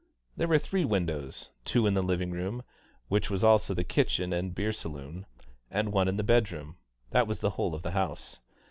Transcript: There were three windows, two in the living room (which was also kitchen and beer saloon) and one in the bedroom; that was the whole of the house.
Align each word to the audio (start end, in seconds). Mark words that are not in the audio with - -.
There 0.35 0.47
were 0.47 0.57
three 0.57 0.83
windows, 0.83 1.51
two 1.63 1.85
in 1.85 1.93
the 1.93 2.01
living 2.01 2.31
room 2.31 2.63
(which 3.07 3.29
was 3.29 3.43
also 3.43 3.75
kitchen 3.75 4.33
and 4.33 4.55
beer 4.55 4.73
saloon) 4.73 5.27
and 5.69 5.91
one 5.91 6.07
in 6.07 6.17
the 6.17 6.23
bedroom; 6.23 6.75
that 7.11 7.27
was 7.27 7.39
the 7.39 7.51
whole 7.51 7.75
of 7.75 7.83
the 7.83 7.91
house. 7.91 8.39